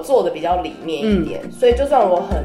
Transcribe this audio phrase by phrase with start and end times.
[0.00, 2.44] 做的比较里面一点，所以就算我很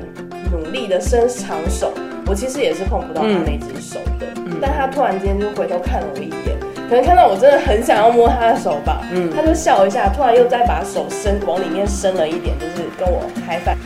[0.52, 1.92] 努力的伸长手，
[2.28, 4.28] 我其实也是碰不到他那只手的。
[4.62, 6.58] 但他突然间就回头看了我一眼，
[6.90, 13.78] 可能看到我真的很想要摸他的手吧，嗯，他就笑一下，突然又再把手伸往里面伸了一点，就是跟我嗨翻。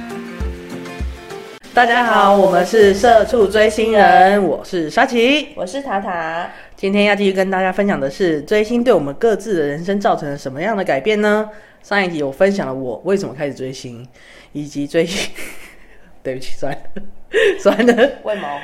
[1.74, 6.50] 大家好，我们是社畜追星人，我是沙琪，我是塔塔。
[6.80, 11.50] 今天要继续跟大家分享的是追星对我们各自的人生造成了什么样的改变呢？
[11.84, 14.08] 上一集我分享了我为什么开始追星，
[14.54, 15.30] 以及追星，
[16.24, 17.02] 对不起，算了，
[17.60, 18.58] 算了，为毛？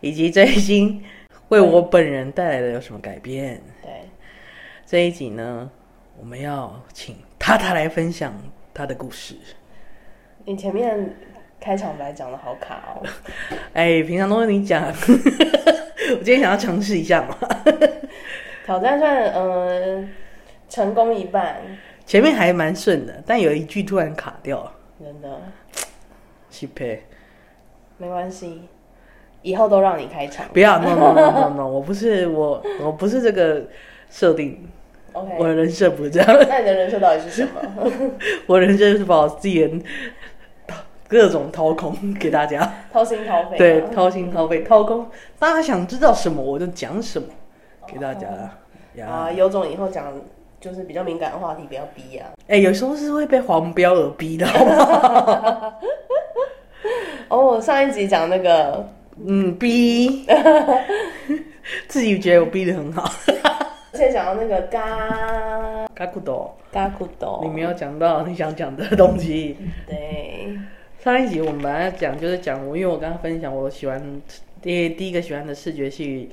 [0.00, 1.02] 以及追星
[1.48, 3.60] 为我本人带来的有什么改变？
[3.82, 3.90] 对，
[4.86, 5.68] 这一集呢，
[6.20, 8.40] 我们要请塔塔来分享
[8.72, 9.34] 他的故事。
[10.44, 11.12] 你前面
[11.66, 13.02] 开场白讲的好卡哦。
[13.74, 17.36] 哎，平常都是你讲， 我今天想要尝试一下嘛。
[18.64, 20.08] 挑战算嗯
[20.68, 21.56] 成功一半。
[22.04, 24.72] 前面还蛮顺的，但有一句突然卡掉了。
[25.00, 25.40] 真的，
[26.52, 27.02] 匹配，
[27.98, 28.62] 没关系，
[29.42, 30.46] 以后都让你开场。
[30.52, 33.64] 不要，no no no no no，我不是我，我不是这个
[34.08, 34.68] 设定。
[35.14, 36.28] OK，我的人设不是这样。
[36.48, 37.60] 那你的人设到底是什么？
[38.46, 39.70] 我人设是把我自己的
[41.08, 43.58] 各种掏空给大家， 掏心掏肺。
[43.58, 45.06] 对，掏心掏肺，掏空。
[45.38, 47.28] 大家想知道什么，我就讲什么
[47.86, 48.26] 给大家。
[49.06, 50.12] 啊，有种以后讲。
[50.58, 52.30] 就是比较敏感的话题，不要逼啊！
[52.48, 54.46] 哎，有时候是会被黄标而逼的。
[57.28, 58.88] 哦，上一集讲那个，
[59.24, 60.26] 嗯，逼，
[61.86, 63.04] 自己觉得我逼的很好。
[63.92, 64.80] 而且讲到那个嘎
[65.94, 69.58] 嘎库多嘎库多，你没有讲到你想讲的东西。
[69.86, 70.58] 对，
[71.06, 74.20] 上一集我们本来讲就是讲我，因为我刚刚分享我喜欢
[74.60, 76.28] 第第一个喜欢的视觉系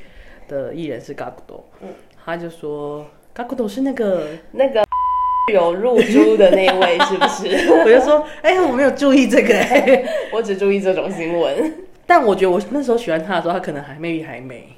[0.47, 1.89] 的艺人是嘎库多，嗯，
[2.25, 3.05] 他就说。
[3.35, 4.83] 嘎古斗是那个那个
[5.53, 7.69] 有入珠的那位是不是？
[7.71, 9.53] 我就说，哎，我没有注意这个，
[10.33, 11.75] 我只注意这种新闻。
[12.07, 14.75] 但我觉得我那时候喜欢他的时候，他可能还 maybe 还没。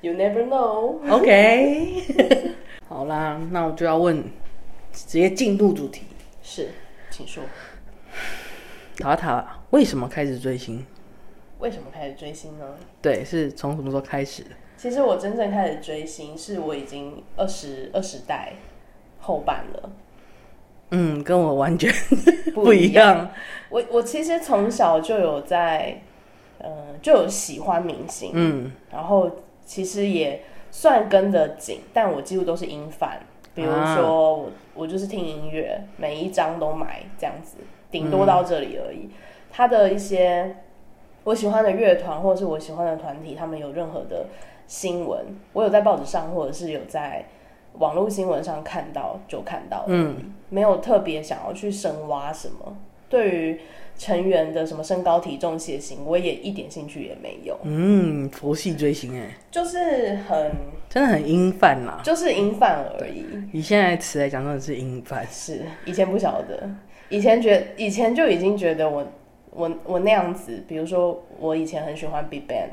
[0.00, 0.96] You never know.
[1.12, 2.04] OK，
[2.88, 4.24] 好啦，那我就要问，
[4.94, 6.04] 直接进入主题。
[6.42, 6.68] 是，
[7.10, 7.42] 请说。
[9.00, 10.84] 塔塔为什么开始追星？
[11.58, 12.66] 为什么开始追星呢？
[13.02, 14.44] 对，是从什么时候开始？
[14.76, 18.52] 其实我真正开始追星，是我已经二十二十代
[19.18, 19.90] 后半了。
[20.90, 21.92] 嗯，跟我完全
[22.54, 23.30] 不一样。
[23.68, 26.00] 我我其实从小就有在，
[26.58, 29.30] 嗯，就有喜欢明星，嗯，然后
[29.64, 33.20] 其实也算跟得紧，但我几乎都是音范。
[33.54, 37.58] 比如说，我我就是听音乐，每一张都买这样子，
[37.90, 39.10] 顶多到这里而已。
[39.50, 40.56] 他的一些
[41.24, 44.26] 我喜欢的乐团或者是我喜欢的团体，他们有任何的。
[44.66, 47.24] 新闻我有在报纸上，或者是有在
[47.80, 52.76] 网络新闻上看到就看到，嗯，没有特别想要去深挖什么。
[53.08, 53.60] 对于
[53.98, 57.58] 成员的什么身高、体重、血型，我也一点兴趣也没有。
[57.64, 60.52] 嗯，佛系追星哎，就是很
[60.88, 63.24] 真的很英范啦，就是英范而已。
[63.52, 65.26] 以现在词来讲，真的是英范。
[65.28, 66.70] 是以前不晓得，
[67.10, 69.06] 以前觉以前就已经觉得我
[69.50, 72.70] 我我那样子，比如说我以前很喜欢 BigBang。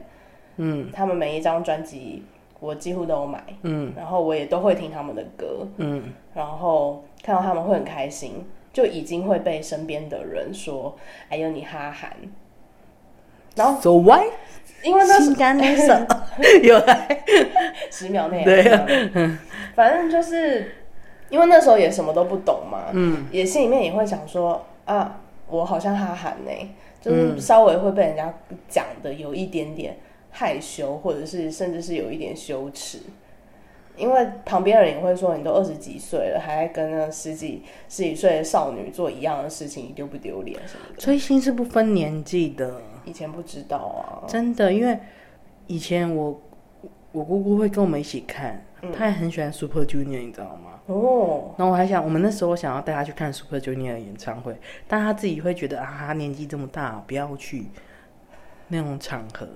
[0.59, 2.23] 嗯，他们每一张专辑
[2.59, 8.43] 我几乎都有买，嗯，然后我也都会听他们的歌，嗯，然后看到他们会很开心，
[8.73, 10.97] 就已经会被身边的人说
[11.29, 12.11] ：“哎呦，你哈韩。”
[13.53, 14.23] 然后 So why？
[14.83, 15.93] 因为那是干那首
[16.63, 17.23] 有来
[17.91, 18.63] 十秒内对，
[19.75, 20.71] 反正就是
[21.29, 26.51] 因为那时候也什么都不懂嘛，嗯，也心里面也会想说啊，我好像哈韩呢，
[27.01, 28.33] 就是稍微会被人家
[28.67, 29.97] 讲的有一点点。
[30.29, 32.99] 害羞，或者是甚至是有一点羞耻，
[33.95, 41.01] 因为旁边人也会说：“你都二十几岁了，还跟那十几十几岁的少女做一样的事情，你丢不丢脸？”什么的。
[41.01, 44.99] 追星是不分年纪的，以前不知道啊，真的，因为
[45.65, 46.39] 以前我
[47.13, 48.63] 我姑姑会跟我们一起看，
[48.95, 50.76] 她也很喜欢 Super Junior，你知道吗？
[50.87, 54.55] 哦，那我还想，我们那时候想要带他去看 Super Junior 的演唱会，
[54.87, 57.67] 但他自己会觉得啊，他年纪这么大，不要去
[58.69, 59.47] 那种场合。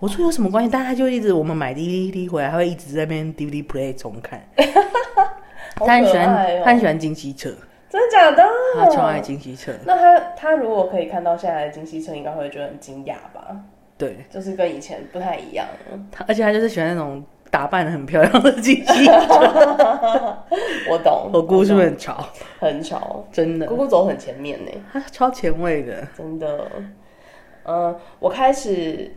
[0.00, 0.70] 我说有什么关系？
[0.70, 4.42] 但他就一直我们买 DVD 回来，他会一直在那边 DVD play 重看。
[5.76, 7.48] 他很喜欢，他很喜欢金希澈，
[7.88, 8.44] 真的假的？
[8.76, 9.72] 他超爱金希澈。
[9.86, 13.56] 那他他如果可以看到现在的金希澈，应该会觉得很惊讶吧？
[13.96, 15.64] 对，就是跟以前不太一样。
[16.10, 19.12] 他而且他就是喜欢那种打扮的很漂亮的金希澈。
[20.90, 22.26] 我懂，我姑是不是很潮？
[22.58, 23.66] 很潮，真的。
[23.68, 26.66] 姑姑走很前面呢，他超前卫的，真的。
[27.64, 29.12] 嗯，我开始。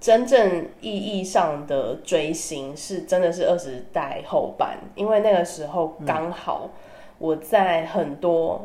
[0.00, 6.70] 真正意义上的追星是真的是二十代后半，因为那个时候刚好
[7.18, 8.64] 我在很多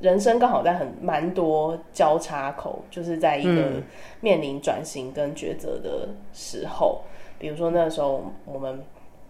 [0.00, 3.82] 人生刚好在很蛮多交叉口，就是在一个
[4.22, 7.02] 面临转型跟抉择的时候。
[7.42, 8.80] 比如说那时候我们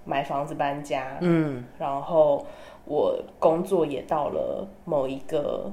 [0.05, 2.45] 买房子搬家，嗯，然后
[2.85, 5.73] 我工作也到了某一个。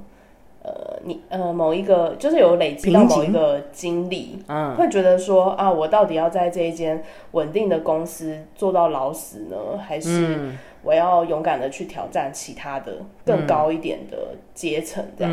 [0.62, 7.02] 呃，你呃，某一个就是有累积到某一个经历，嗯，会觉得说啊，我到底要在这一间
[7.32, 10.52] 稳定的公司做到老死呢，还是
[10.84, 15.32] 我要勇敢的去挑战其他的更高一点的阶层这样？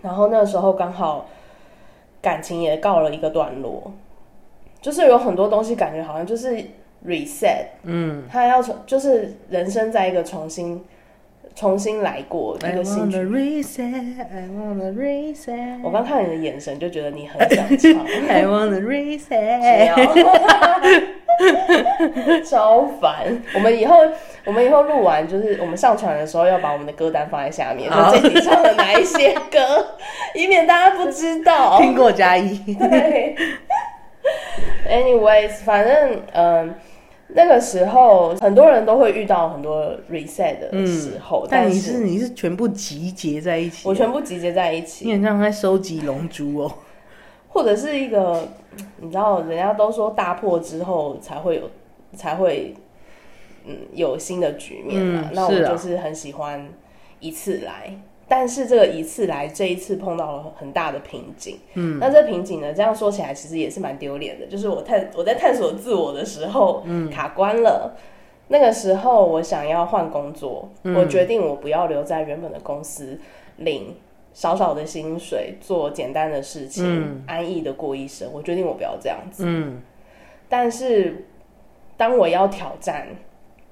[0.00, 1.26] 然后那时候刚好
[2.22, 3.92] 感情也告了一个段落，
[4.80, 6.56] 就是有很多东西感觉好像就是
[7.06, 10.84] reset，嗯，他要从就是人生在一个重新。
[11.54, 13.16] 重新来过一个新曲。
[15.82, 18.06] 我刚看你的眼神，就觉得你很想唱。
[18.30, 19.92] I wanna reset。
[22.48, 23.42] 超烦！
[23.56, 23.96] 我们以后，
[24.44, 29.84] 我们以后录完，就是我们上传的时候，要把我们的歌单放在下面，就这集唱了哪一些歌，
[30.36, 31.76] 以免大家不知道。
[31.82, 32.56] 听过加一。
[32.74, 33.34] 对。
[34.88, 36.74] Anyways，反正嗯。
[37.30, 46.72] 那个时候，很多人都会遇到很多 reset 的时候，但你是你是全部集结在一起，我全部集结在一起，你很像在收集龙珠哦，
[47.48, 48.48] 或者是一个，
[48.96, 51.70] 你知道，人家都说大破之后才会有，
[52.16, 52.74] 才会，
[53.66, 56.66] 嗯，有新的局面嘛，那我就是很喜欢
[57.20, 57.92] 一次来。
[58.30, 61.58] 但是这个一次来，这一次碰到了很大的瓶颈。
[61.72, 62.74] 嗯，那这瓶颈呢？
[62.74, 64.46] 这样说起来，其实也是蛮丢脸的。
[64.46, 67.96] 就是我探我在探索自我的时候，嗯，卡关了。
[68.48, 73.18] 那个时候，我想要换工作，我决定我不要留在原本的公司，
[73.56, 73.96] 领
[74.34, 78.28] 少少的薪水，做简单的事情，安逸的过一生。
[78.30, 79.44] 我决定我不要这样子。
[79.46, 79.80] 嗯，
[80.50, 81.26] 但是
[81.96, 83.08] 当我要挑战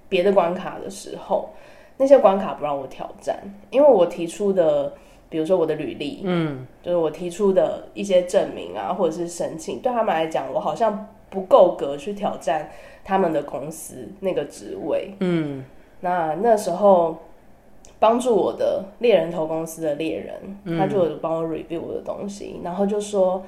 [0.08, 1.50] 别的关卡的时候。
[1.98, 3.38] 那些关卡不让我挑战，
[3.70, 4.92] 因为我提出的，
[5.30, 12.70] 比如说我的履历，嗯，就是我提出的一些证明啊，或者是申请，对他们来讲，我好像不够格去挑战
[13.02, 15.64] 他们的公司那个职位，嗯，
[16.00, 17.16] 那那时候
[17.98, 23.42] 帮助我的猎人头公司的猎人，他就帮我 review 我的东西，然后就说，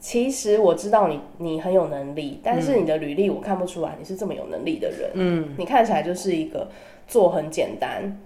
[0.00, 6.68] 其实我知道你你很有能力，但是你的履历我看不出来你是这么有能力的人，嗯，你看起来就是一个。
[7.08, 8.16] 做很简单，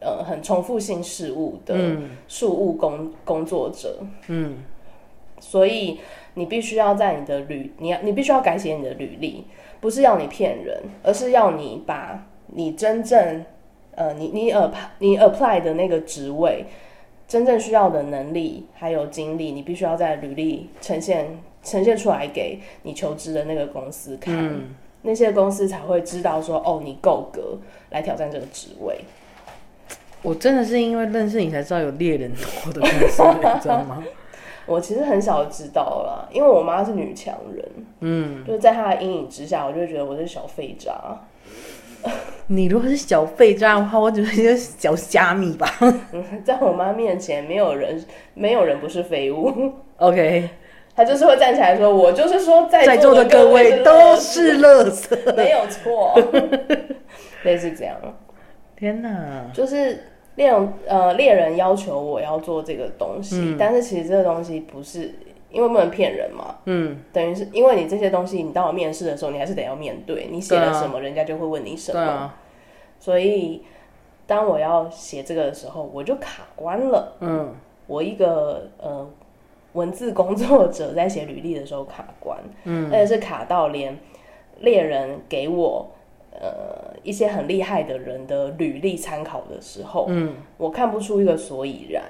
[0.00, 1.96] 呃，很重复性事务的
[2.26, 4.56] 事务工工作者，嗯，
[5.38, 6.00] 所以
[6.34, 9.44] 你必须要在你的履，你要你必须要改写你的履历，
[9.80, 13.44] 不是要你骗人，而是要你把你真正，
[13.94, 16.64] 呃，你你 app 你 apply 的那个职位，
[17.28, 24.60] 真正需要的能力还有精力，你必须要在履历呈现呈现出来给你求职的那个公司看。
[25.02, 27.58] 那些公司才会知道说，哦，你够格
[27.90, 29.00] 来挑战这个职位。
[30.22, 34.02] 我真的是因为认识你才知道有猎人头的公司，你知道吗？
[34.64, 37.68] 我其实很少知道了，因为我妈是女强人，
[37.98, 40.94] 嗯，就是在她的阴影之下，我就觉得我是小废渣。
[42.46, 45.68] 你如果是小废渣的话，我只是小虾米吧。
[46.44, 48.04] 在我妈面前，没有人，
[48.34, 49.72] 没有人不是废物。
[49.96, 50.48] OK。
[50.94, 56.14] 他就是会站起来说：“我就是说，在座的各位都是乐色， 没有错。
[57.44, 57.96] ”类似这样。
[58.76, 59.50] 天哪！
[59.54, 60.04] 就是
[60.34, 65.14] 猎人呃，猎人要求我要做这个东西，但是其实这个东西不是
[65.50, 66.56] 因为不能骗人嘛。
[66.66, 66.98] 嗯。
[67.10, 70.28] 等于是因为你这些东西，你到了面试的时候，你还是得要面对。
[70.30, 72.34] 你写了什么，人家就会问你什么。
[73.00, 73.62] 所以，
[74.26, 77.14] 当我要写这个的时候，我就卡关了。
[77.20, 77.54] 嗯。
[77.86, 79.08] 我一个呃。
[79.74, 83.98] 文字工作者在写履历的时候卡关，嗯，而且是卡到连
[84.60, 85.90] 猎人给我
[86.32, 92.02] 呃一些很厉害的人的履历参考的时候，嗯，我看不出一个所以然，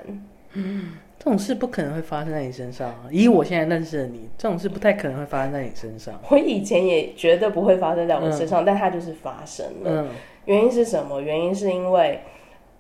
[0.55, 2.93] 嗯，这种事不可能会发生在你身上。
[3.11, 6.21] 以我现在认识的你，这种事不太可能会发生在你身上。
[6.31, 10.09] 我以前也绝对不会发生在我身上，但它就是发生了。
[10.47, 11.21] 原因是什么？
[11.21, 12.19] 原因是因为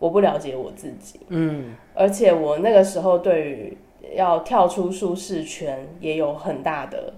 [0.01, 3.79] 我不了解我自己，嗯，而且我那个时候对于。
[4.15, 7.15] 要跳出舒适圈，也有很大的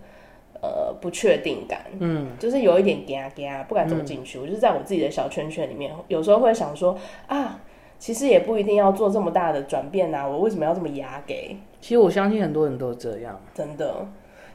[0.63, 4.39] 呃不确定感，嗯，就是有一点尴尬，不敢走进去。
[4.39, 6.97] 我就是在我自己的小圈圈里面，有时候会想说
[7.27, 7.61] 啊，
[7.99, 11.57] 其实也不一定要做这么大的转变啊，我为什么要这么压给？
[11.81, 14.07] 其实我相信很多人都这样，真的，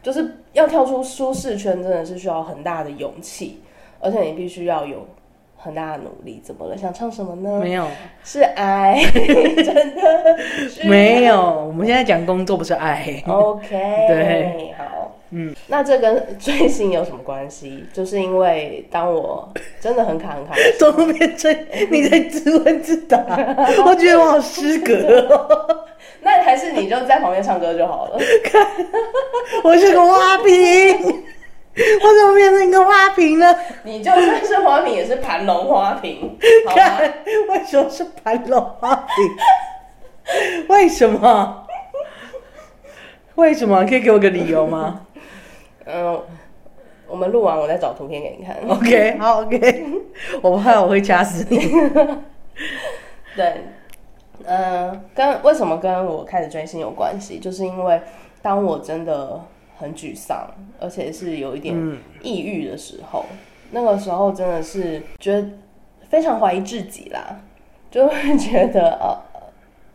[0.02, 3.62] 就是要跳出舒适圈，真的是需要很大的勇气，
[4.00, 5.06] 而且你必须要有
[5.62, 6.42] 很大的努力。
[6.44, 6.78] 怎么了？
[6.78, 7.60] 想唱什么呢？
[7.60, 7.86] 没有，
[8.24, 10.38] 是爱， 真的
[10.86, 11.66] 没有。
[11.68, 13.22] 我们现在讲工作，不是爱。
[13.28, 13.68] OK，
[14.08, 17.84] 对，好，嗯，那这跟追星有什么关系？
[17.94, 19.48] 就是因为当我
[19.80, 21.56] 真的很卡很卡，怎么变成
[21.92, 23.18] 你在自问自答？
[23.86, 25.86] 我觉得我好失格。
[26.22, 28.20] 那还是你就在旁边唱歌就好了。
[29.64, 31.24] 我是个花瓶。
[32.04, 33.56] 我怎么变成一个花瓶呢？
[33.84, 37.00] 你就算是花瓶，也是盘龙花瓶， 好吗？
[37.50, 40.66] 为什么是盘龙花瓶？
[40.68, 41.66] 为什么？
[43.36, 43.86] 为什么？
[43.86, 45.06] 可以给我个理由吗？
[45.86, 46.22] 嗯，
[47.08, 48.58] 我们录完，我再找图片给你看。
[48.68, 49.86] OK， 好，OK。
[50.42, 51.72] 我怕我会掐死你。
[53.36, 53.64] 对，
[54.46, 57.40] 嗯，跟为什么跟我开始追星有关系？
[57.40, 58.02] 就是因为
[58.42, 59.42] 当我真的。
[59.80, 60.48] 很沮丧，
[60.80, 61.74] 而且是有一点
[62.22, 63.26] 抑郁的时候。
[63.72, 65.48] 那个时候真的是觉得
[66.10, 67.40] 非常怀疑自己啦，
[67.90, 69.16] 就会觉得呃，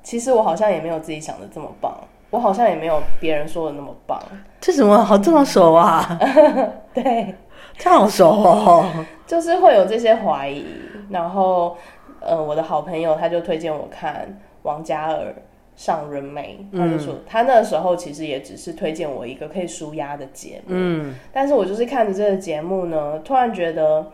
[0.03, 1.93] 其实我好像也没有自己想的这么棒，
[2.31, 4.23] 我好像也没有别人说的那么棒。
[4.61, 6.19] 这怎么好这么熟啊？
[6.95, 7.35] 对，
[7.77, 8.87] 这好熟哦。
[9.27, 10.65] 就是会有这些怀疑，
[11.11, 11.77] 然后
[12.21, 15.35] 呃，我的好朋友他就推荐我看王嘉尔。
[15.77, 24.07] 上人美，他就说他那个时候其实也只是推荐我一个可以舒压的节目，嗯，但是我就是看着这个节目呢，突然觉得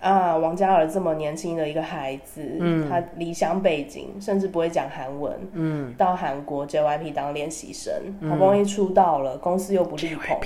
[0.00, 7.92] 啊，王嘉尔这么年轻的一个孩子，嗯，他离乡背景，甚至不会讲韩文，嗯，到韩国 JYP 当练习生，
[8.28, 10.36] 好不容易出道了，公司又不力捧。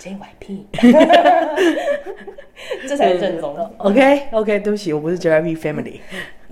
[0.00, 0.62] JYP，
[2.88, 3.54] 这才是正宗。
[3.54, 3.70] 的。
[3.76, 6.00] OK，OK，对不起，我不是 JYP Family，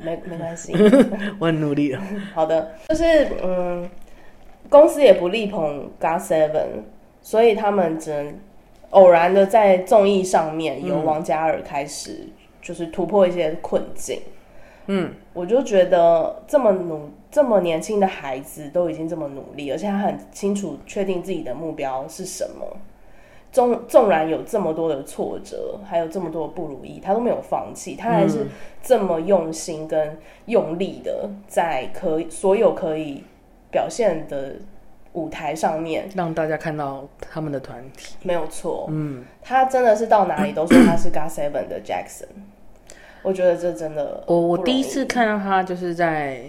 [0.02, 0.72] 没没关系，
[1.38, 2.02] 我很努力了。
[2.34, 3.88] 好的，就是嗯，
[4.68, 6.50] 公司也不力捧 GOT7，
[7.20, 8.34] 所以他们只能
[8.90, 12.28] 偶然的在综艺上面由王嘉尔开始，
[12.62, 14.20] 就是突破一些困境。
[14.86, 22.66] 嗯，我就觉得这么努这么年轻的孩子都已经这么努力，而且他很清楚确定自己的目标是什么。
[23.50, 28.46] 纵纵然有这么多的挫折，还有这么多的不如意，他都没有放弃，他还是
[28.82, 33.24] 这么用心跟用力的在可所有可以
[33.70, 34.56] 表现的
[35.14, 38.16] 舞台上面，让大家看到他们的团体。
[38.22, 42.28] 没有错，嗯，他真的是到哪里都说他是 GOT Seven 的 Jackson。
[43.22, 46.42] 我觉得这真的，我我第一次看到他就是在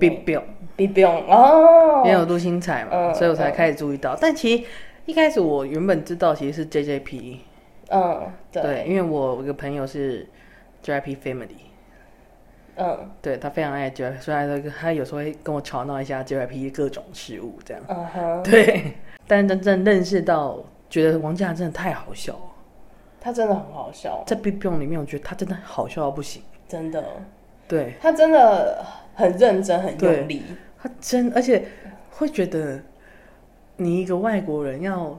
[0.00, 4.64] Big Bang，Big Bang 哦，也有陆星彩嘛，所以我才开始注意到，但其实。
[5.06, 7.38] 一开始我原本知道其实是 JJP，
[7.90, 10.26] 嗯，对，因为我有个朋友是
[10.84, 11.48] JYP Family，
[12.76, 18.94] 嗯，对他非常爱 JYP，所以他他有时候会跟我吵闹一下 JYP 各种事物这样，嗯哼， 对，
[19.26, 22.38] 但真正认识到，觉得王嘉尔真的太好笑，
[23.20, 27.04] 他真的很好笑，在 Big Bang 里面，我觉得他真的好笑到不行，真的，
[27.66, 27.94] 对。
[28.00, 30.42] 他真的很认真很用力，
[30.80, 31.66] 他真而且
[32.10, 32.80] 会觉得。
[33.76, 35.18] 你一个外国人要，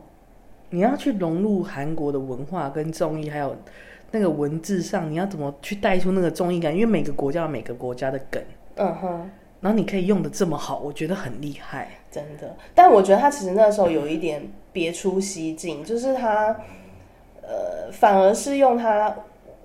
[0.70, 3.56] 你要去融入韩国的文化跟综艺，还有
[4.12, 6.74] 那个文字上，你要怎么去带出那个综艺感？
[6.74, 8.42] 因为每个国家有每个国家的梗，
[8.76, 9.30] 嗯哼，
[9.60, 12.56] 然后你可以用的这么好，我觉得很厉害，真的。
[12.76, 14.42] 但我觉得他其实那时候有一点
[14.72, 16.56] 别出西境，就是他，
[17.42, 19.16] 呃，反而是用他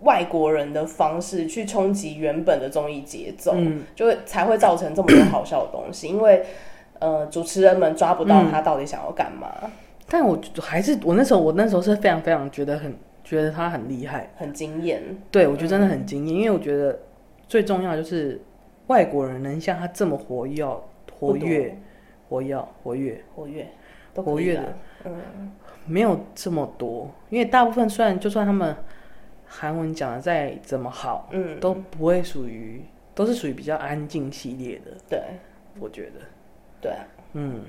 [0.00, 6.44] 外国人的方式去冲击原本的综艺节奏，嗯，就会才会造成这么多好笑的东西，因为。
[7.00, 9.70] 呃，主持人们抓不到他到底想要干嘛，
[10.08, 15.02] 但我还是我那时候我那时候是非常非常觉得很觉得他很厉害，很惊艳。
[15.30, 16.98] 对，我觉得真的很惊艳，因为我觉得
[17.46, 18.40] 最重要就是
[18.86, 20.64] 外国人能像他这么活跃、
[21.18, 21.78] 活跃、
[22.28, 23.66] 活跃、活跃、活跃、
[24.14, 25.52] 活跃的，嗯，
[25.86, 27.10] 没有这么多。
[27.28, 28.74] 因为大部分虽然就算他们
[29.46, 32.82] 韩文讲的再怎么好，嗯，都不会属于
[33.14, 34.92] 都是属于比较安静系列的。
[35.08, 35.20] 对，
[35.78, 36.20] 我觉得。
[36.80, 36.92] 对，
[37.32, 37.64] 嗯，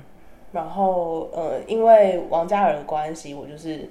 [0.51, 3.89] 然后呃，因为王嘉尔的关系，我就是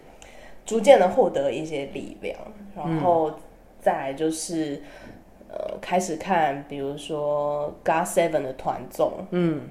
[0.64, 2.37] 逐渐的获得一些力量，
[2.76, 3.32] 然后
[3.80, 4.80] 再来就是
[5.48, 9.68] 呃，开始看，比如说 God Seven 的团综，嗯，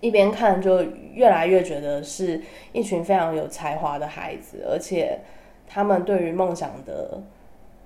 [0.00, 0.82] 一边看就
[1.14, 2.40] 越来越觉得是
[2.72, 5.20] 一群非常有才华的孩子，而且
[5.66, 7.22] 他们对于梦想的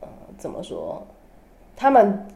[0.00, 1.06] 呃，怎么说，
[1.76, 2.26] 他们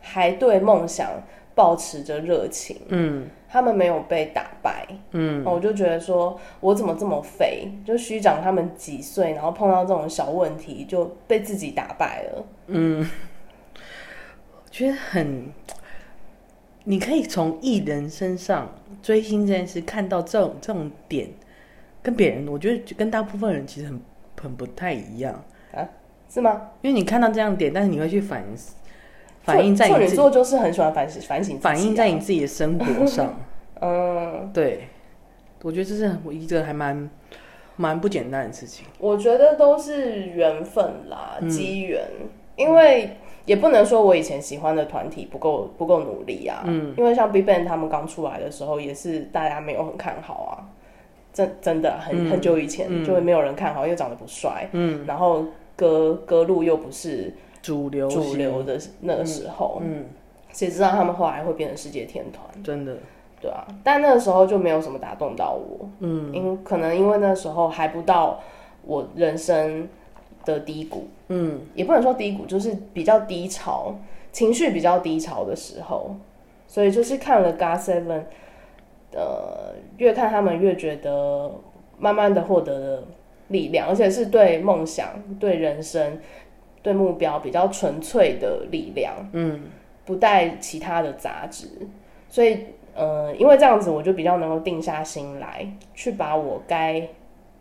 [0.00, 1.10] 还对梦想。
[1.56, 7.72] 保持着热情，嗯，他们没有被打败，嗯，我就觉得说，我怎么这么废？
[7.82, 13.10] 就虚长他们几岁，然后碰到这种小问题就被自己打败了，嗯，
[14.52, 15.50] 我觉得很，
[16.84, 18.70] 你可以从艺人身上
[19.02, 21.30] 追星这件事看到这种这种点，
[22.02, 23.98] 跟别人，我觉得跟大部分人其实很
[24.42, 25.42] 很不太一样。
[25.72, 25.88] 啊。
[26.28, 26.70] 是吗？
[26.82, 28.44] 因为你看到这样点，但是你会去反
[29.46, 33.34] 反映在处女座就是很喜欢反省反省，反映在你自己的生活上。
[33.80, 34.88] 嗯，对，
[35.62, 37.08] 我觉得这是我一个还蛮
[37.76, 38.86] 蛮不简单的事情。
[38.98, 42.02] 我觉得都是缘分啦，机缘，
[42.56, 46.64] 因为也不能说我以前喜欢的团体不够不够努力啊。
[46.66, 50.66] 嗯，因为像 BigBang 他们刚出来的时候，也是大家没有很看好啊。
[51.32, 55.44] 真真的很很久以前，就会没有人看好，又长得不帅，嗯，然后
[55.76, 57.30] 歌歌路又不是
[57.66, 60.04] 主流主流的那个时候，嗯，
[60.52, 62.62] 谁知道他们后来会变成世界天团？
[62.62, 62.96] 真的，
[63.40, 68.40] 对啊，但那个时候就没有什么打动到我，嗯，因可能因为那时候还不到
[68.84, 69.88] 我人生
[70.44, 73.94] 的低谷，嗯，也不能说低谷，就是比较低潮，
[74.30, 76.14] 情绪比较低潮的时候，
[76.68, 78.22] 所以就是看了 GOT Seven。
[79.12, 81.50] 呃，越看他们越觉得，
[81.96, 83.02] 慢慢的获得了
[83.48, 85.08] 力量，而且是对梦想、
[85.40, 86.18] 对人生、
[86.86, 89.64] 对目标比较纯粹的力量，嗯，
[90.04, 91.66] 不带其他的杂质。
[92.28, 92.60] 所以，
[92.94, 97.08] 呃，因为这样子，我就比较能够定下心来，去把我该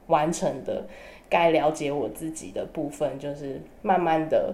[0.06, 0.86] 完成的、
[1.28, 4.54] 该了解我自己的部分，就是慢慢的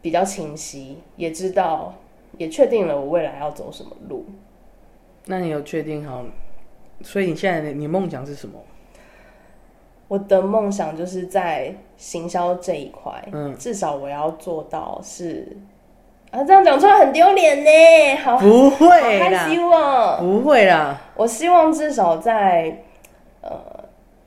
[0.00, 1.92] 比较清晰，也知道，
[2.38, 4.24] 也确定了我未来要走什么路。
[5.26, 6.24] 那你有确定好？
[7.02, 8.56] 所以你现在你梦想是什么？
[10.10, 15.56] 我的梦想就是在行销这一块，嗯，至少我要做到是
[16.32, 18.16] 啊，这样讲出来很丢脸呢。
[18.16, 21.00] 好，不会啦，希望不会啦。
[21.14, 22.76] 我希望至少在
[23.40, 23.52] 呃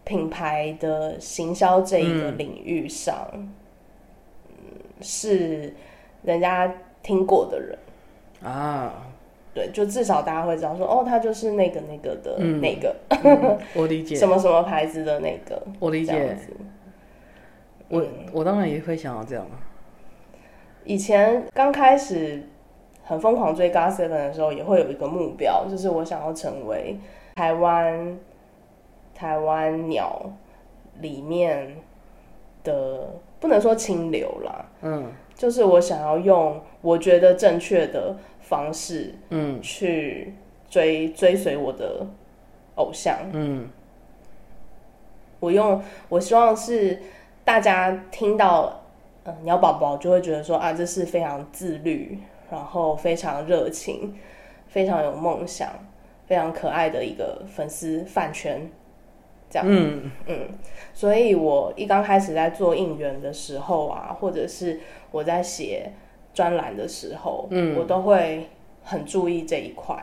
[0.06, 4.56] 品牌的行销这一个领域上，嗯，
[5.02, 5.76] 是
[6.22, 7.78] 人家听过的人
[8.42, 8.94] 啊。
[9.54, 12.96] 对，就至少大家会知道说，哦，他就是那个那个的那个，
[13.76, 16.36] 我理解 什么什么牌子的那个，我理解。
[17.90, 19.46] 我我当然也会想要这样。
[20.84, 22.42] 以前刚开始
[23.04, 26.98] 很疯狂追 GOT Seven 的时候，也会有一个目标，就是我想要成为
[27.36, 28.18] 台湾
[29.14, 30.32] 台湾鸟
[31.00, 31.76] 里面
[32.64, 38.16] 的，不能说清流啦，嗯，就是我想要用我觉得正确的。
[38.54, 40.32] 方式，嗯，去
[40.70, 42.06] 追追随我的
[42.76, 43.68] 偶像，嗯，
[45.40, 47.02] 我用我希望是
[47.44, 48.84] 大家听到，
[49.24, 52.20] 嗯，鸟宝宝就会觉得说啊，这是非常自律，
[52.52, 54.14] 然后非常热情，
[54.68, 55.70] 非常有梦想，
[56.28, 58.70] 非常可爱的一个粉丝饭圈，
[59.50, 60.12] 这样，嗯。
[60.28, 60.50] 嗯，
[60.94, 65.92] 所以我一刚开始在做应援的时候啊，或者是我在写。
[66.34, 68.48] 专栏的时候，嗯，我都会
[68.84, 69.96] 很注意这一块。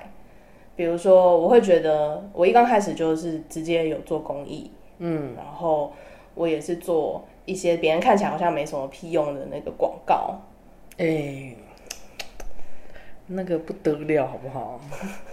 [0.77, 5.93] 比如说，我会觉得我一刚开始就是直接有做公益，嗯，然后
[6.35, 10.41] 我也是做一些别人看起来好像没什么屁用的那个广告，
[10.97, 11.55] 哎，
[13.27, 14.81] 那个不得了，好不好？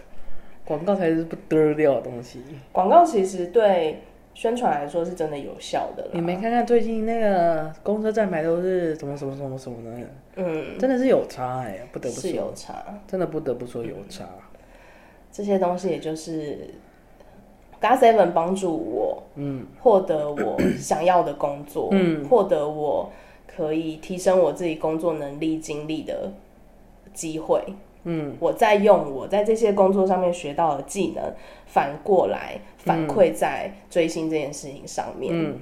[0.66, 2.42] 广告才是不得了的东西。
[2.72, 4.02] 广告其实对。
[4.38, 6.08] 宣传来说是真的有效的。
[6.14, 10.08] 你没看看最近那个公车站牌都是什么什么什么什么的？
[10.38, 12.30] 嗯，真的是有差哎，不得不说。
[12.30, 14.26] 有差，真的不得不说有差。
[15.32, 16.74] 这些东西也就是
[17.82, 23.12] GOT Seven 帮助我，嗯，获得我想要的工作，嗯，获得我
[23.46, 26.32] 可以提升我自己工作能力、经历的
[27.14, 27.62] 机会。
[28.04, 31.34] 嗯，我在用我在这些工作上面学到的技能，
[31.66, 35.34] 反过来反馈在追星这件事情上面。
[35.34, 35.60] 嗯，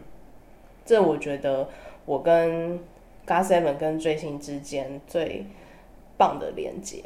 [0.86, 1.68] 这我觉得
[2.06, 2.80] 我跟
[3.28, 5.46] GOT Seven 跟追星之间最
[6.18, 7.02] 棒的连接。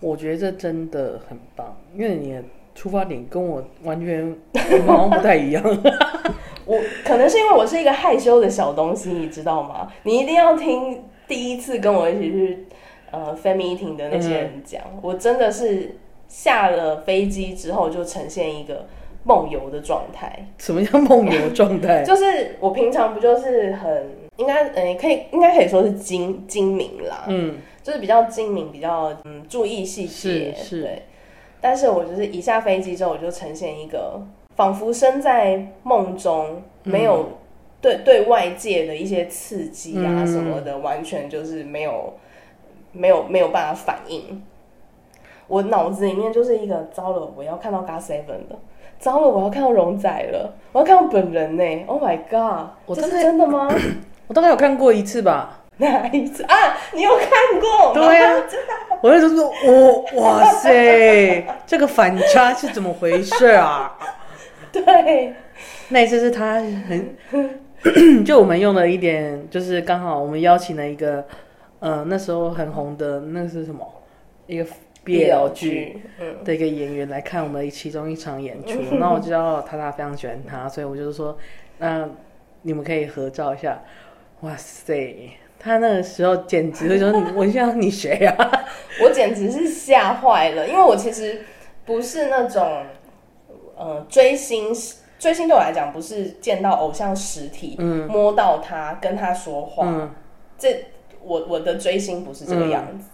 [0.00, 2.42] 我觉得这真的很棒，因为你的
[2.74, 4.34] 出发点跟我完全
[4.86, 5.62] 好像不太一样。
[6.66, 9.90] 我可能是因为我是一个害羞的小东西，你知道吗？
[10.04, 12.66] 你一定要听第一次跟我一起去。
[13.12, 15.96] 呃，fan meeting 的那些人讲，我真的是
[16.28, 18.86] 下了飞机之后就呈现一个
[19.24, 20.46] 梦游的状态。
[20.58, 22.04] 什么叫梦游状态？
[22.06, 24.06] 就是我平常不就是很
[24.40, 31.02] 应该，嗯，可以应该可以说是精精明啦，嗯，就是比较精明，比较嗯注意细节，是，对。
[31.60, 34.20] 但是我就是一下飞机之后，我就呈现一个
[34.56, 37.38] 仿佛身在梦中，没有
[37.80, 42.14] 对对外界的一些刺激啊什么的，完全就是没有。
[42.92, 44.42] 没有没有办法反应，
[45.46, 48.58] 我脑子里面就是一个糟了，我要看到 GOT Seven 的，
[48.98, 53.72] 糟了，我要看到荣仔了，我要看到本人呢，Oh my god，这是真的吗？
[54.30, 56.54] 我大概有看过一次吧，哪一次啊？
[56.94, 57.28] 你有看
[57.60, 57.92] 过？
[57.92, 58.30] 对呀，
[59.02, 63.98] 我那时候说，我哇塞，这个反差是怎么回事啊？
[64.70, 65.34] 对，
[65.88, 67.16] 那一次是他很
[68.24, 71.24] 就我们用了一点，就是刚好我们邀请了一个，
[71.80, 73.84] 呃，那时候很红的那个是什么？
[74.46, 74.64] 一个
[75.04, 76.02] BL 剧
[76.44, 78.78] 的一个演员来看我们其中一场演出。
[78.94, 81.36] 那我知道他他非常喜欢他，所以我就是说，
[81.78, 82.08] 那
[82.62, 83.82] 你们可以合照一下。
[84.42, 88.64] 哇塞，他那个时候简直就说， 我像你谁啊？
[89.02, 91.42] 我简直是吓坏了，因为我其实
[91.84, 92.84] 不是那种，
[93.76, 94.74] 呃，追星。
[95.18, 97.76] 追星对我来讲，不是见到偶像实体，
[98.08, 100.10] 摸到他，跟他说话。
[100.56, 100.86] 这
[101.22, 103.04] 我我的追星不是这个样子，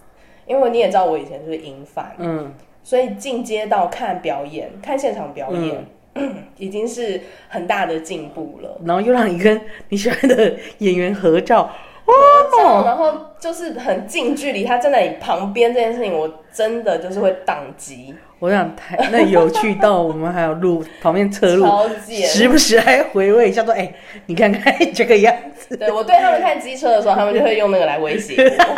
[0.45, 5.85] 因为你也知道，我以前就是银范，嗯，所以进阶到看表演、看现场表演，
[6.57, 8.79] 已经是很大的进步了。
[8.85, 11.69] 然后又让你跟你喜欢的演员合照。
[12.05, 18.15] 哦，然后就是很近距离，他站在你旁边这件事情，我真的就是会宕机。
[18.39, 21.65] 我想太那有趣到我们还有录旁边车路，
[22.05, 23.91] 时不时还回味一下，说：“哎，
[24.27, 28.75] 你看看这个样子。”对我对他们看机车的时候，他们就会用那个来威胁我，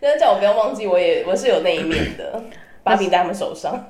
[0.00, 2.40] 就是叫我不要忘记，我也我是有那一面的，
[2.82, 3.84] 把柄在他们手上。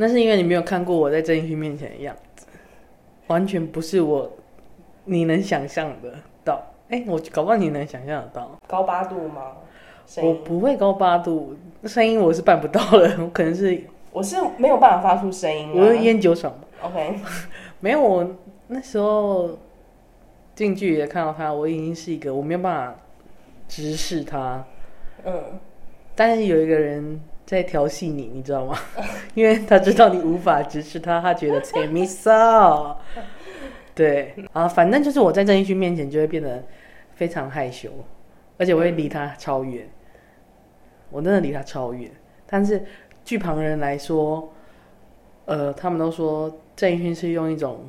[0.00, 2.46] 那是因为你没有看过我在郑义勋面前的样子，
[3.26, 4.32] 完全不是我
[5.04, 6.58] 你能想象的到。
[6.88, 9.58] 哎，我搞不好你能想象得到高八度吗？
[10.22, 13.14] 我不会高八度，声音我是办不到的。
[13.20, 13.78] 我可能是
[14.10, 15.70] 我是没有办法发出声音。
[15.74, 17.16] 我是烟酒嗓 OK，
[17.80, 18.00] 没有。
[18.00, 18.26] 我
[18.68, 19.50] 那时候
[20.54, 22.98] 近距离的看到他，我已经是一个我没有办法
[23.68, 24.64] 直视他。
[25.26, 25.60] 嗯。
[26.16, 27.20] 但是有一个人
[27.56, 28.78] 在调戏你，你知道吗？
[29.34, 32.96] 因为他知道你无法直视他，他觉得 take me so。
[33.94, 36.62] 对啊，反正就是我在郑义勋面前就会变得。
[37.12, 37.90] 非常害羞，
[38.56, 39.86] 而且我会离他超远。
[41.10, 42.10] 我真的离他超远，
[42.46, 42.82] 但是
[43.26, 44.50] 据旁人来说，
[45.44, 47.80] 呃，他们都说郑义勋是用一种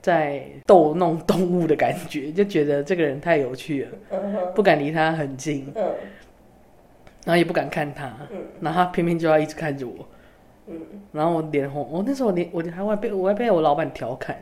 [0.00, 5.70] 在逗弄动物的感觉，就觉得这个人太有趣了，不敢离他很近，
[7.26, 8.10] 然后也不敢看他，
[8.60, 9.92] 然后他偏偏就要一直看着我，
[11.12, 14.34] 然后我脸红，我那时候脸我还会被我还被我老板调侃。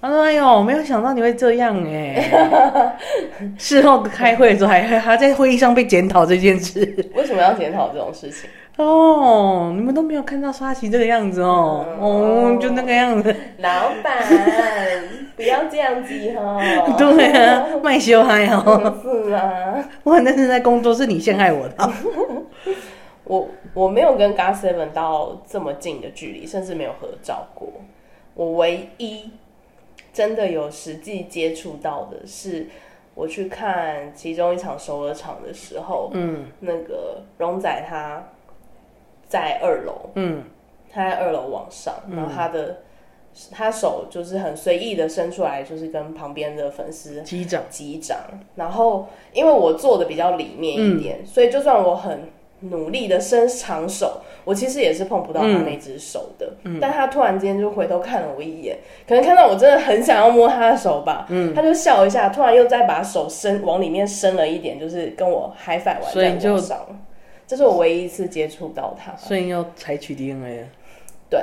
[0.00, 2.96] 他说：“哎呦，没有想到你会这样哎！
[3.56, 6.80] 事后开会的时候，还还在会议上被检讨这件事。
[7.14, 8.50] 为什么要检讨这种事情？
[8.78, 13.32] 哦，你们都没有看到刷旗这个样子哦，哦，就那个样子。
[13.58, 14.24] 老板，
[15.42, 16.58] 不要这样子哈！
[16.96, 19.00] 对啊，卖羞害哦。
[19.02, 21.92] 是啊， 我那是在工作，是你陷害我的。
[23.24, 27.68] 我我没有跟 Gas Seven 到这么近的距离，甚至没有合照过。
[28.34, 29.30] 我唯一。
[30.12, 32.66] 真的有实际接触到的是，
[33.14, 38.22] 我去看其中一场首尔场的时候，嗯，那个荣仔他
[39.26, 40.44] 在二楼，嗯，
[40.92, 42.82] 他在二楼往上，然后他的
[43.50, 48.18] 他手就是很随意的伸出来，就是跟旁边的粉丝击掌击掌，
[48.56, 52.28] 然后因为我坐的比较里面一点，所以就算我很。
[52.66, 56.48] 努力的伸长手，我其实也是碰不到他那只手的。
[56.80, 61.26] 但他突然间就回头看了我一眼，可能看到我真的很想要摸他的手吧。
[61.28, 66.86] 嗯，他就笑一下，突然又再把手伸往里面伸了一点，就是跟我嗨翻完在桌上。
[67.48, 69.12] 这是我唯一一次接触到他。
[69.16, 70.68] 所以要采取 DNA。
[71.28, 71.40] 对，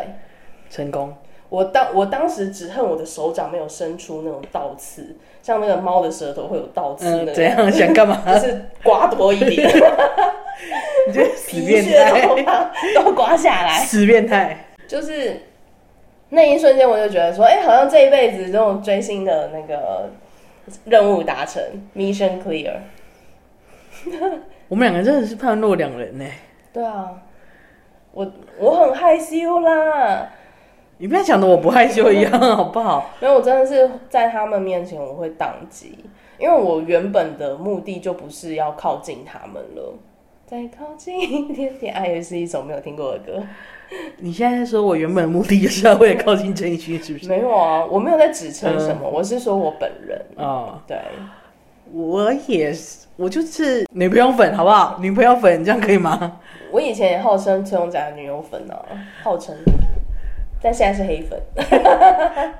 [0.70, 1.14] 成功。
[1.50, 7.34] 我当我当时只恨我的手掌没有伸出那种倒刺，像那个猫的舌头会有倒刺的。
[7.34, 8.22] 怎样想干嘛？
[8.34, 9.68] 就是刮多一点。
[11.08, 14.66] 你这死变态，都刮下来， 死变态。
[14.88, 15.42] 就是
[16.30, 20.10] 那一瞬间，我就觉得说，哎，好像这一辈子这种追星的那个
[20.86, 21.64] 任务达成
[21.96, 22.74] ，mission clear。
[24.68, 26.26] 我们两个真的是判若两人呢。
[26.72, 27.10] 对啊，
[28.12, 30.30] 我我很害羞啦。
[31.02, 33.12] 你不要讲的我不害羞一样，好不好？
[33.22, 35.98] 因为我真的是在他们面前我会宕机，
[36.38, 39.94] 因为我原本的目的就不是要靠近他们了。
[40.46, 43.42] 再靠近一点点，爱也是一首没有听过的歌。
[44.18, 47.30] 你现在说我原本的目的就是要为了靠近郑义勋，是不是？
[47.30, 50.84] 没有啊，我没有在指称什么，我是说我本人啊。
[50.86, 50.98] 对，
[51.94, 54.98] 我也是，我就是女朋友粉，好不好？
[55.00, 56.40] 女朋友粉这样可以吗？
[56.72, 58.76] 我以前也号称崔永甲的女友粉呢，
[59.24, 59.56] 号称，
[60.62, 61.40] 但现在是黑粉。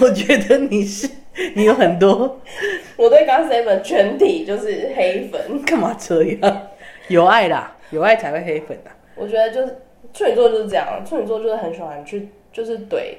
[0.00, 1.08] 我觉得你是。
[1.54, 2.40] 你有很多，
[2.98, 6.62] 我对 GOT SEVEN 全体就是黑粉，干嘛这样？
[7.06, 8.90] 有爱啦，有爱才会黑粉的。
[9.14, 9.78] 我觉得就是
[10.12, 13.14] 处女座就是这样，处女座就是很喜欢去就是怼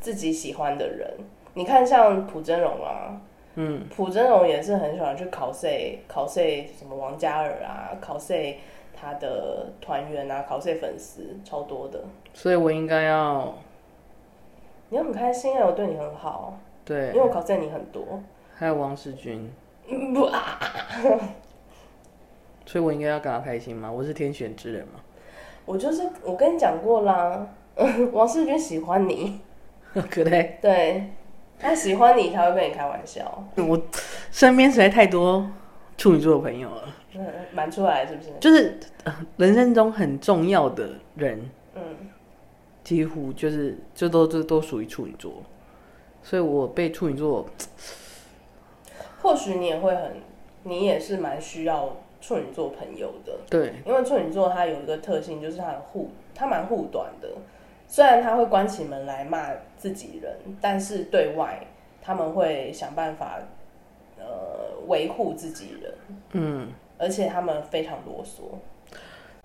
[0.00, 1.08] 自己喜欢的人。
[1.54, 3.18] 你看像朴真荣啊，
[3.54, 8.58] 嗯，朴真荣也是很喜欢去考 C 考 C 什么王嘉尔啊，考 C
[9.02, 12.04] 他的团员啊，考赛粉丝超多的。
[12.32, 13.52] 所以我应该要
[14.90, 16.56] 你很开心啊，我对你很好。
[16.84, 18.22] 对，因为我考在你很多。
[18.54, 19.52] 还有王世军。
[20.14, 20.60] 不啊。
[22.64, 23.90] 所以我应该要感到开心吗？
[23.90, 25.00] 我是天选之人吗？
[25.64, 27.46] 我就是我跟你讲过啦，
[28.12, 29.40] 王世军喜欢你。
[30.10, 30.58] 可对？
[30.62, 31.10] 对，
[31.58, 33.44] 他喜欢你才会跟你开玩笑。
[33.56, 33.80] 我
[34.30, 35.44] 身边实在太多
[35.98, 36.82] 处女座的朋友了。
[37.14, 38.30] 嗯，蛮出来是不是？
[38.40, 38.78] 就是
[39.36, 41.82] 人生中很重要的人，嗯，
[42.82, 45.42] 几乎就是就都都都属于处女座，
[46.22, 47.46] 所以我被处女座，
[49.20, 50.16] 或许你也会很，
[50.62, 57.28] 你也是蛮需要处女座朋友的，对，因为处女座它有一个特性，就是它护，它蛮护短的，
[57.86, 61.66] 虽然他会关起门来骂自己人，但是对外
[62.00, 63.38] 他们会想办法，
[64.18, 65.94] 呃，维护自己人，
[66.32, 66.68] 嗯。
[67.02, 68.42] 而且他们非常啰嗦，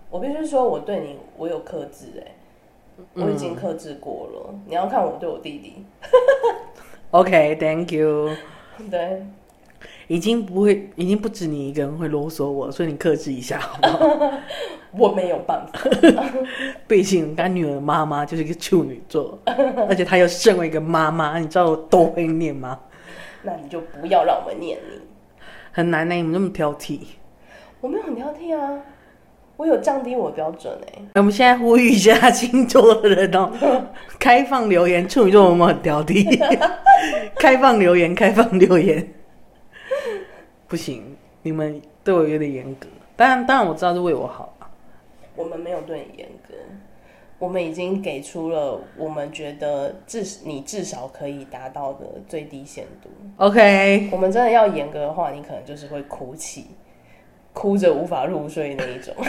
[0.08, 2.30] 我必须说，我对你，我有克制，哎，
[3.14, 4.54] 我已经克制过了。
[4.64, 5.84] 你要看我对我弟弟。
[7.10, 8.30] OK，Thank you。
[8.88, 9.26] 对，
[10.06, 14.30] 已经不会，已经不止你一个人会啰嗦我，所以你克制一下好不好。
[14.96, 15.80] 我没有办法，
[16.86, 19.36] 毕竟干女儿妈妈就是一个处女座，
[19.88, 22.78] 而且她又身为一个妈妈，你知道我多会念吗？
[23.42, 25.00] 那你就不要让我们念你。
[25.72, 27.00] 很难呢，你们那么挑剔。
[27.80, 28.80] 我没有很挑剔啊，
[29.56, 31.02] 我有降低我的标准哎。
[31.14, 33.50] 我们现在呼吁一下星座的人哦，
[34.18, 36.24] 开放留言，处女座有没有很挑剔？
[37.38, 39.14] 开放留言，开放留言。
[40.66, 42.86] 不行，你们对我有点严格。
[43.16, 44.68] 当然，当然我知道是为我好啊。
[45.36, 46.54] 我们没有对你严格，
[47.38, 53.08] 我们已经给出了我们觉得至你至少可以达到的最低限度。
[53.36, 56.66] OK，我们真的要严格的话，你可能就是会哭泣。
[57.58, 59.26] 哭着无法入睡那一种， 啊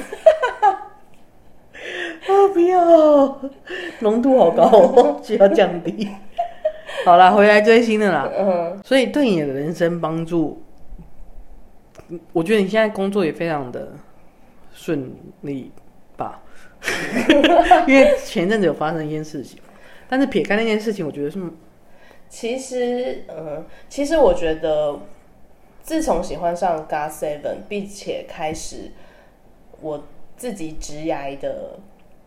[2.54, 3.42] 不要，
[4.02, 6.08] 浓度好高哦， 需要降低。
[7.06, 8.32] 好啦，回来追星的啦。
[8.38, 10.62] 嗯，所以对你的人生帮助，
[12.32, 13.94] 我觉得你现在工作也非常的
[14.72, 15.12] 顺
[15.42, 15.72] 利
[16.16, 16.44] 吧？
[17.88, 19.60] 因为前阵子有发生一件事情，
[20.08, 21.42] 但是撇开那件事情，我觉得是，
[22.30, 25.00] 其实，嗯，其实我觉得。
[25.82, 28.92] 自从喜欢上 God Seven，并且开始
[29.82, 30.04] 我
[30.38, 31.80] 自己直涯的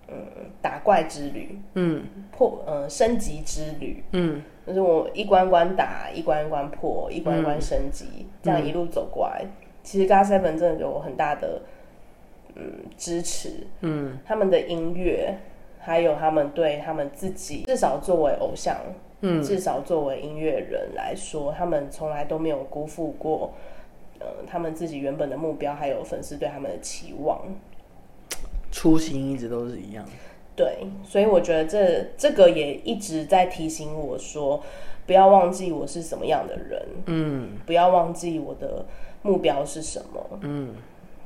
[0.08, 2.04] 嗯打怪之旅，嗯。
[2.32, 4.42] 破呃升级之旅，嗯。
[4.66, 9.44] 就是我一关关打，一关一关破，一关一关升级，这样一路走过来，
[9.82, 11.62] 其实 God Seven 真的给我很大的
[12.54, 14.18] 嗯支持，嗯。
[14.24, 15.36] 他们的音乐，
[15.78, 18.76] 还有他们对他们自己，至少作为偶像。
[19.24, 23.52] 嗯，至少作为音乐人来说，他们从来都没有辜负过，
[24.18, 27.40] 呃，他们自己原本的目标，还有粉丝对他们的期望。
[28.72, 30.04] 初心一直都是一样。
[30.56, 34.60] 对，所以我觉得这这个也一直在提醒我说，
[35.06, 36.82] 不要忘记我是什么样的人。
[37.06, 38.84] 嗯，不要忘记我的
[39.22, 40.40] 目标是什么。
[40.40, 40.74] 嗯，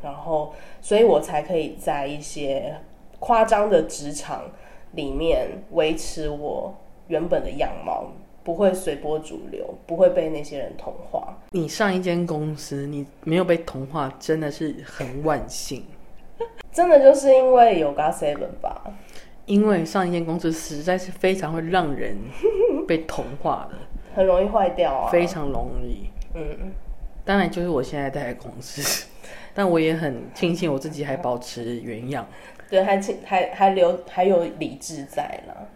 [0.03, 2.77] 然后，所以我才可以在一些
[3.21, 4.51] 夸张的职场
[4.93, 6.75] 里面维持我。
[7.09, 8.11] 原本的样貌
[8.43, 11.37] 不会随波逐流，不会被那些人同化。
[11.51, 15.85] 你上一间公司，你没有被同化，真的是很万幸。
[16.73, 18.83] 真的就是因为有 God Seven 吧？
[19.47, 22.17] 因为上一间公司实在是非常会让人
[22.87, 23.79] 被同化的，
[24.15, 26.11] 很容易坏掉啊，非常容易。
[26.35, 26.73] 嗯，
[27.25, 29.07] 当然就是我现在待的公司，
[29.55, 32.27] 但我也很庆幸我自己还保持原样。
[32.69, 35.69] 对，还还还留还有理智在了。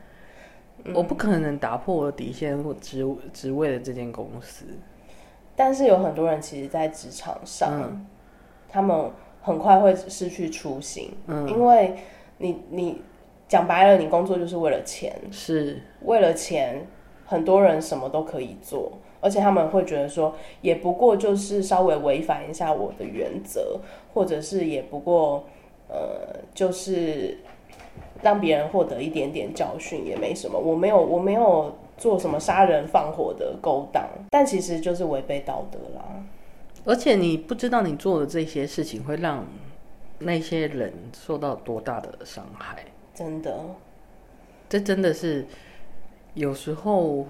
[0.95, 4.65] 我不可能打破我的底线，或职职位的这间公司。
[5.55, 8.07] 但是有很多人其实，在职场上，
[8.69, 9.11] 他们
[9.43, 11.13] 很快会失去初心，
[11.47, 11.95] 因为
[12.39, 13.03] 你你
[13.47, 16.87] 讲白了，你工作就是为了钱，是为了钱，
[17.27, 23.81] 很多人什么都可以做，而且他们会觉得说，也不过就是稍微违反一下我的原则，
[24.15, 25.45] 或者是也不过，
[25.89, 27.39] 呃，就是。
[28.23, 36.05] 让别人获得一点点教训也没什么，我没有我没有做什么杀人放火的勾当，但其实就是违背道德啦。
[36.85, 39.45] 而且你不知道你做的这些事情会让
[40.19, 43.55] 那些人受到多大的伤害，真的，
[44.69, 45.47] 这真的是
[46.35, 47.27] 有时候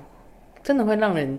[0.62, 1.38] 真的会让人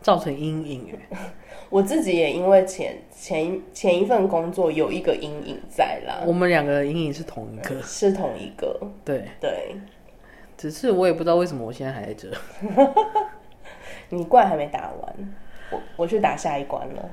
[0.00, 0.98] 造成阴影。
[1.70, 6.22] 我自己也因为前前前一份工作有一个阴影在啦。
[6.26, 8.80] 我们两个阴影是同一个，是同一个。
[9.04, 9.76] 对对，
[10.56, 12.30] 只是我也不知道为什么我现在还在这。
[14.08, 15.34] 你怪还没打完，
[15.70, 17.10] 我我去打下一关了。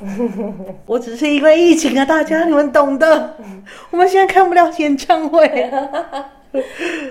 [0.86, 3.36] 我只是因为疫情啊，大家你们懂的。
[3.90, 5.46] 我们现在看不了演唱会。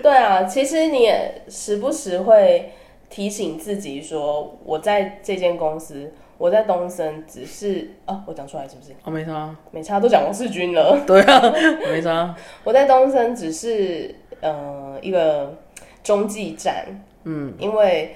[0.02, 2.74] 对啊，其实你也时不时会
[3.10, 8.92] 提醒自己说，我在这间公司，我在东森只是啊，我讲出来是不是？
[9.04, 11.04] 哦，没差，没差，都讲王世军了。
[11.06, 11.42] 对啊，
[11.92, 12.36] 没差。
[12.64, 15.58] 我在东森只是呃一个
[16.04, 16.86] 中继站，
[17.24, 18.16] 嗯，因为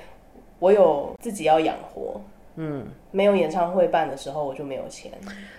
[0.59, 2.21] 我有自己要养活，
[2.55, 5.11] 嗯，没有演唱会办的时候，我就没有钱。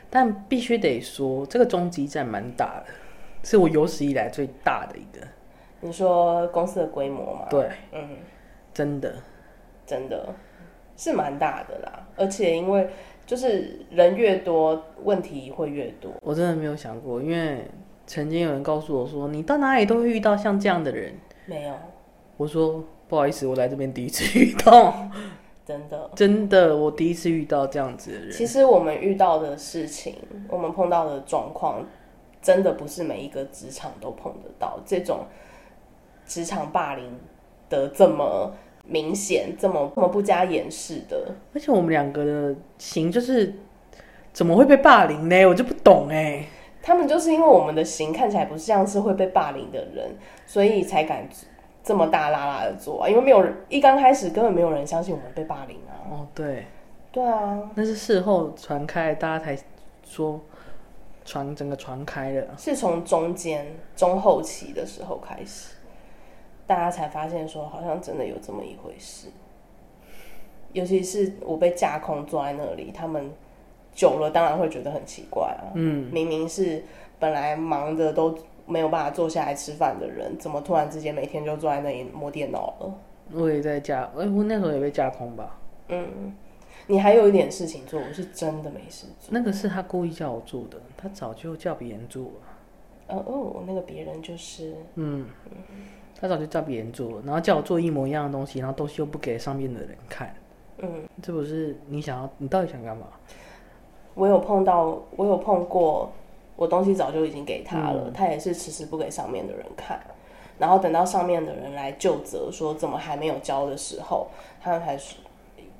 [0.08, 2.92] 但必须得说，这个中继站蛮大的，
[3.42, 5.26] 是我有史以来最大的一个。
[5.80, 7.46] 你说公司的规模吗？
[7.50, 8.08] 对，嗯，
[8.74, 9.14] 真的，
[9.86, 10.34] 真的
[10.96, 12.06] 是蛮大的啦。
[12.16, 12.90] 而且因为
[13.24, 16.12] 就是人越多，问题会越多。
[16.20, 17.66] 我真的没有想过，因为
[18.06, 21.14] 曾经有人告诉我说，你到哪里都会遇到像这样的人。
[21.46, 21.74] 没有，
[22.36, 24.92] 我说不好意思，我来这边第一次遇到。
[25.64, 28.30] 真的，真的，我第一次遇到这样子的人。
[28.30, 30.16] 其实我们遇到的事情，
[30.48, 31.82] 我们碰到的状况，
[32.42, 35.20] 真的不是每一个职场都碰得到这种。
[36.26, 37.18] 职场霸凌
[37.68, 38.52] 的这么
[38.86, 43.54] 明显，这么这么不加掩饰的，而且我们两个的型就是
[44.32, 45.46] 怎么会被霸凌呢？
[45.46, 46.46] 我就不懂哎。
[46.82, 51.26] 他们就是因为我们的型看起来不像是会被霸凌的人，所以才敢
[51.82, 53.08] 这么大拉拉的做啊。
[53.08, 55.96] 因为没有人一刚开始根本没有人相信我们被霸凌啊。
[56.10, 56.66] 哦，对，
[57.10, 59.58] 对啊，那是事后传开，大家才
[60.06, 60.38] 说
[61.24, 63.64] 传整个传开了，是从中间
[63.96, 65.73] 中后期的时候开始。
[66.66, 69.28] 大家才发现说，好像真的有这么一回事。
[70.72, 73.30] 尤其是我被架空坐在那里，他们
[73.94, 75.70] 久了当然会觉得很奇怪啊。
[75.74, 76.82] 嗯，明明是
[77.18, 82.94] 本来忙的都没有办法坐下来吃饭的人，怎么突然之间每天就坐在那里摸电脑了？
[83.32, 85.58] 我也在架，哎，我那时候也被架空吧。
[85.88, 86.34] 嗯，
[86.88, 89.28] 你还有一点事情做，我是真的没事做。
[89.30, 92.30] 那个是他故意叫我做的，他早就叫别人做了。
[93.08, 95.26] 哦哦，那个别人就是嗯。
[96.16, 100.34] 他早就叫别人做，然后叫我做一模一样的东西，然后东西又不给上面的人看。
[100.78, 102.30] 嗯，这不是你想要？
[102.38, 103.08] 你到底想干嘛？
[104.14, 106.10] 我有碰到，我有碰过，
[106.56, 110.00] 我东西早就已经给他了，他也是迟迟不给上面的人看。
[110.56, 114.28] 然后等到上面的人来就责说怎么还没有交的时候，
[114.62, 115.18] 他们才说，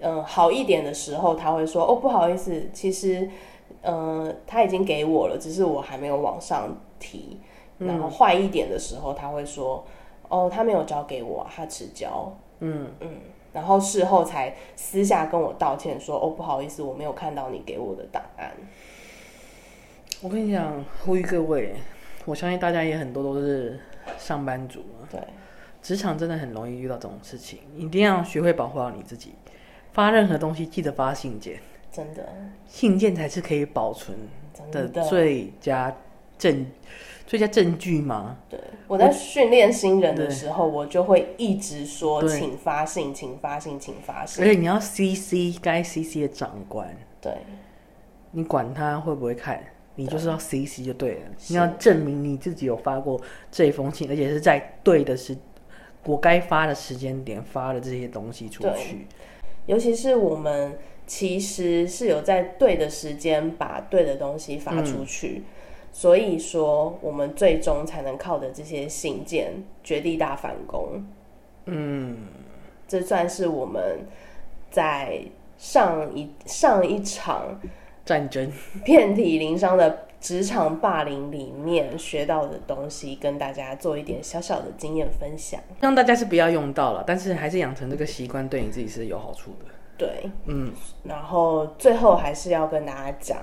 [0.00, 3.30] 嗯，好一点的时候他会说，哦，不好意思，其实，
[3.82, 7.38] 嗯，他已经给我了，只是我还没有往上提。
[7.78, 9.84] 然后坏一点的时候他会说。
[10.30, 12.34] 哦，他没有交给我，他迟交。
[12.60, 13.10] 嗯嗯，
[13.52, 18.50] 然后事后才私下跟我道歉说：“哦，不好意思，我没有看到你给我的档案。”
[20.22, 21.74] 我跟你讲，呼吁各位，
[22.24, 23.78] 我相信大家也很多都是
[24.18, 24.82] 上班族。
[25.10, 25.20] 对，
[25.82, 29.34] 职场真的很容易遇到这种事情，一定要学会保护好你自己。
[29.92, 31.60] 发任何东西记得发信件，
[31.92, 32.26] 真的，
[32.66, 34.16] 信件才是可以保存
[34.72, 35.94] 的最佳
[36.44, 36.66] 证。
[37.26, 38.36] 最佳证据吗？
[38.50, 44.44] 对，我在训练新人的时候，我就会一直说，请发信，请发信，请发信。
[44.44, 47.32] 而且你要 CC 该 CC 的长官，对，
[48.32, 49.58] 你管他会不会看，
[49.94, 51.20] 你就是要 CC 就对了。
[51.48, 53.18] 你要证明你自己有发过
[53.50, 55.34] 这封信，而且是在对的时，
[56.04, 59.06] 我该发的时间点发的这些东西出去。
[59.64, 65.44] 尤其是我们其实是有在对的时间把对的东西发出去。
[65.96, 69.52] 所以说，我们最终才能靠着这些信件
[69.84, 71.06] 绝地大反攻。
[71.66, 72.16] 嗯，
[72.88, 74.00] 这算是我们
[74.72, 75.20] 在
[75.56, 77.60] 上一上一场
[78.04, 78.50] 战争
[78.84, 85.60] 遍体鳞伤的职场霸凌里面学到的东西，跟大家做一点小小的经验分享。
[85.78, 89.66] 希望大家是不要用到了，但是还是养成这个习惯，对你自己是有好处的。
[89.96, 90.72] 对，嗯，
[91.04, 93.38] 然后最后还是要跟大家讲。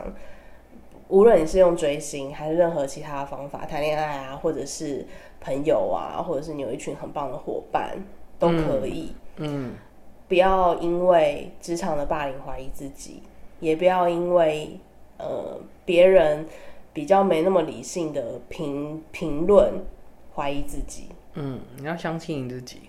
[1.12, 5.06] 无论你是用追星还是任何其他的方法谈恋爱啊，或者是
[5.42, 7.98] 朋友啊，或者是你有一群很棒的伙伴，
[8.40, 9.12] 都可以。
[9.36, 9.74] 嗯，
[10.30, 13.22] 不要因为职场的霸凌怀疑自己，
[13.60, 14.80] 也不要因为
[15.18, 16.48] 呃别人
[16.94, 19.74] 比较没那么理性的评评论
[20.34, 21.10] 怀疑自己。
[21.34, 22.84] 嗯，你要相信你自己。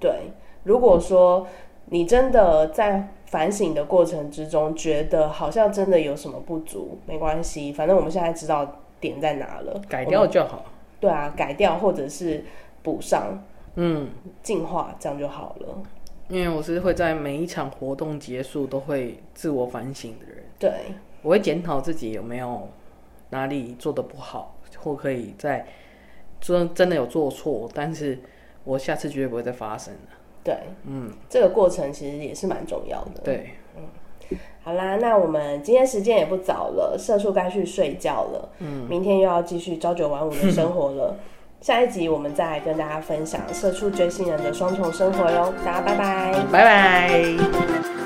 [0.00, 0.30] 对，
[0.64, 1.46] 如果说
[1.84, 3.12] 你真的在。
[3.26, 10.64] 反省的过程之中，觉得好像真的有什么不足，没关系，反正我们现在知道点在哪了，改掉就好。
[10.98, 12.42] 对啊，改掉或者是
[12.82, 13.42] 补上，
[13.74, 14.08] 嗯，
[14.42, 15.82] 进化这样就好了。
[16.28, 20.72] 因为我是会在每一场活动结束都会自我反省的人，对，
[21.22, 22.68] 我会检讨自己有没有
[23.30, 25.66] 哪里做的不好，或可以在
[26.40, 28.18] 真真的有做错，但是
[28.64, 30.15] 我下次绝对不会再发生了。
[30.46, 33.20] 对，嗯，这个过程其实也是蛮重要的。
[33.24, 38.48] 对，嗯，好啦，那我们今天时间也不早了，社畜该去睡觉了。
[38.60, 41.16] 嗯，明天又要继续朝九晚五的生活了。
[41.60, 45.52] 下一集我们再来跟大家分享社畜追星人的双重生活哟。
[45.64, 48.05] 大家拜拜，拜拜。